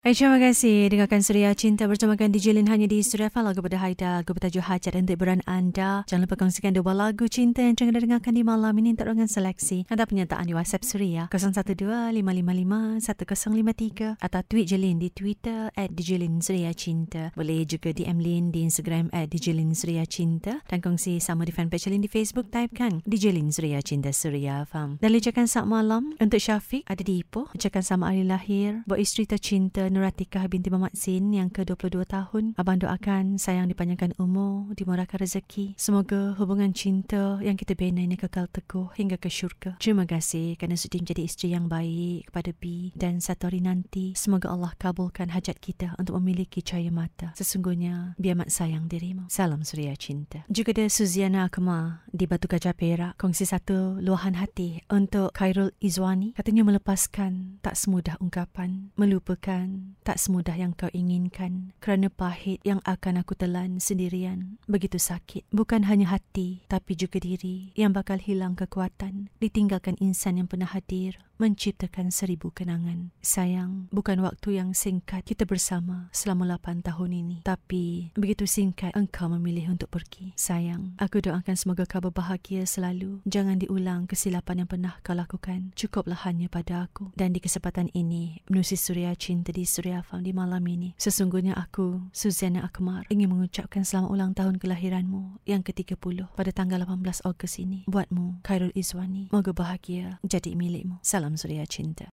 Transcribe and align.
Hai, 0.00 0.16
terima 0.16 0.40
kasih. 0.40 0.88
Dengarkan 0.88 1.20
Suria 1.20 1.52
Cinta 1.52 1.84
bersamakan 1.84 2.32
DJ 2.32 2.56
Lin 2.56 2.72
hanya 2.72 2.88
di 2.88 3.04
Suria 3.04 3.28
Fan 3.28 3.44
lagu 3.44 3.60
pada 3.60 3.76
Haida 3.76 4.24
lagu 4.24 4.32
bertajuk 4.32 4.64
Hajat 4.64 4.96
dan 4.96 5.04
Beran 5.04 5.44
Anda. 5.44 6.08
Jangan 6.08 6.24
lupa 6.24 6.40
kongsikan 6.40 6.72
dua 6.72 6.96
lagu 6.96 7.28
cinta 7.28 7.60
yang 7.60 7.76
tengah 7.76 8.00
dengarkan 8.00 8.32
di 8.32 8.40
malam 8.40 8.72
ini. 8.80 8.96
Untuk 8.96 9.12
dengan 9.12 9.28
seleksi. 9.28 9.84
Ada 9.92 10.08
penyertaan 10.08 10.48
di 10.48 10.56
WhatsApp 10.56 10.88
Suria. 10.88 11.28
0125551053 11.28 14.24
atau 14.24 14.40
tweet 14.48 14.72
Jelin 14.72 14.96
di 14.96 15.12
Twitter 15.12 15.68
at 15.76 15.92
DJ 15.92 16.24
Lin 16.24 16.40
Suria 16.40 16.72
Cinta. 16.72 17.28
Boleh 17.36 17.68
juga 17.68 17.92
DM 17.92 18.24
Lin 18.24 18.56
di 18.56 18.64
Instagram 18.64 19.12
at 19.12 19.28
DJ 19.28 19.52
Lin 19.52 19.76
Suria 19.76 20.08
Cinta. 20.08 20.64
Dan 20.64 20.80
kongsi 20.80 21.20
sama 21.20 21.44
di 21.44 21.52
fanpage 21.52 21.92
Lin 21.92 22.00
di 22.00 22.08
Facebook 22.08 22.48
typekan 22.48 23.04
DJ 23.04 23.36
Lin 23.36 23.52
Suria 23.52 23.84
Cinta 23.84 24.16
Suria. 24.16 24.64
Fan 24.64 24.96
dan 25.04 25.12
ucapkan 25.12 25.44
selamat 25.44 25.68
malam. 25.68 26.16
Untuk 26.16 26.40
Syafiq 26.40 26.88
ada 26.88 27.04
di 27.04 27.20
Ipoh. 27.20 27.52
Ucapkan 27.52 27.84
selamat 27.84 28.16
hari 28.16 28.24
lahir. 28.24 28.80
Buat 28.88 29.04
isteri 29.04 29.28
tercinta 29.28 29.89
Nuratikah 29.90 30.46
binti 30.46 30.70
Mamat 30.70 30.94
Sin 30.94 31.34
yang 31.34 31.50
ke-22 31.50 32.06
tahun. 32.06 32.54
Abang 32.54 32.78
doakan 32.78 33.42
sayang 33.42 33.66
dipanjangkan 33.66 34.14
umur, 34.22 34.70
dimurahkan 34.78 35.18
rezeki. 35.18 35.74
Semoga 35.74 36.38
hubungan 36.38 36.70
cinta 36.70 37.42
yang 37.42 37.58
kita 37.58 37.74
bina 37.74 37.98
ini 37.98 38.14
kekal 38.14 38.46
teguh 38.46 38.94
hingga 38.94 39.18
ke 39.18 39.26
syurga. 39.26 39.74
Terima 39.82 40.06
kasih 40.06 40.54
kerana 40.54 40.78
sudi 40.78 41.02
menjadi 41.02 41.26
isteri 41.26 41.58
yang 41.58 41.66
baik 41.66 42.30
kepada 42.30 42.54
B 42.54 42.94
dan 42.94 43.18
satu 43.18 43.50
hari 43.50 43.58
nanti 43.58 44.14
semoga 44.14 44.54
Allah 44.54 44.70
kabulkan 44.78 45.34
hajat 45.34 45.58
kita 45.58 45.98
untuk 45.98 46.14
memiliki 46.22 46.62
cahaya 46.62 46.94
mata. 46.94 47.34
Sesungguhnya 47.34 48.14
biar 48.14 48.38
mat 48.38 48.54
sayang 48.54 48.86
dirimu. 48.86 49.26
Salam 49.26 49.66
suria 49.66 49.98
cinta. 49.98 50.46
Juga 50.46 50.70
ada 50.70 50.86
Suziana 50.86 51.50
Akma 51.50 52.06
di 52.20 52.28
Batu 52.28 52.52
Gajah 52.52 52.76
Perak 52.76 53.16
kongsi 53.16 53.48
satu 53.48 53.96
luahan 53.96 54.36
hati 54.36 54.84
untuk 54.92 55.32
Khairul 55.32 55.72
Izwani. 55.80 56.36
Katanya 56.36 56.68
melepaskan 56.68 57.64
tak 57.64 57.80
semudah 57.80 58.20
ungkapan, 58.20 58.92
melupakan 58.92 59.64
tak 60.04 60.20
semudah 60.20 60.52
yang 60.52 60.76
kau 60.76 60.92
inginkan 60.92 61.72
kerana 61.80 62.12
pahit 62.12 62.60
yang 62.60 62.84
akan 62.84 63.24
aku 63.24 63.32
telan 63.32 63.80
sendirian. 63.80 64.60
Begitu 64.68 65.00
sakit. 65.00 65.48
Bukan 65.48 65.88
hanya 65.88 66.12
hati 66.12 66.68
tapi 66.68 66.92
juga 66.92 67.16
diri 67.16 67.72
yang 67.72 67.96
bakal 67.96 68.20
hilang 68.20 68.52
kekuatan 68.52 69.32
ditinggalkan 69.40 69.96
insan 69.96 70.36
yang 70.36 70.44
pernah 70.44 70.68
hadir 70.68 71.16
menciptakan 71.40 72.12
seribu 72.12 72.52
kenangan. 72.52 73.16
Sayang, 73.24 73.88
bukan 73.88 74.20
waktu 74.20 74.60
yang 74.60 74.76
singkat 74.76 75.24
kita 75.24 75.48
bersama 75.48 76.12
selama 76.12 76.44
lapan 76.44 76.84
tahun 76.84 77.16
ini. 77.16 77.36
Tapi 77.48 78.12
begitu 78.12 78.44
singkat 78.44 78.92
engkau 78.92 79.32
memilih 79.32 79.72
untuk 79.72 79.88
pergi. 79.88 80.36
Sayang, 80.36 81.00
aku 81.00 81.24
doakan 81.24 81.56
semoga 81.56 81.88
kau 81.88 82.04
berbahagia 82.10 82.66
selalu. 82.66 83.22
Jangan 83.24 83.62
diulang 83.62 84.10
kesilapan 84.10 84.66
yang 84.66 84.68
pernah 84.68 84.98
kau 85.06 85.14
lakukan. 85.14 85.70
Cukuplah 85.78 86.18
hanya 86.26 86.50
pada 86.50 86.90
aku. 86.90 87.14
Dan 87.14 87.32
di 87.32 87.40
kesempatan 87.40 87.90
ini, 87.94 88.42
menusi 88.50 88.74
Surya 88.74 89.14
Cinta 89.14 89.54
di 89.54 89.62
Surya 89.62 90.02
Farm 90.02 90.26
di 90.26 90.34
malam 90.34 90.66
ini. 90.66 90.98
Sesungguhnya 90.98 91.54
aku, 91.54 92.10
Suzana 92.10 92.66
Akmar, 92.66 93.06
ingin 93.12 93.30
mengucapkan 93.30 93.84
selamat 93.84 94.10
ulang 94.10 94.32
tahun 94.32 94.56
kelahiranmu 94.56 95.44
yang 95.44 95.62
ke-30 95.66 96.32
pada 96.32 96.50
tanggal 96.50 96.82
18 96.82 97.26
Ogos 97.26 97.60
ini. 97.60 97.84
Buatmu, 97.86 98.40
Khairul 98.42 98.72
Izwani. 98.72 99.28
Moga 99.30 99.52
bahagia 99.52 100.22
jadi 100.24 100.56
milikmu. 100.56 100.98
Salam 101.04 101.36
Surya 101.36 101.68
Cinta. 101.68 102.08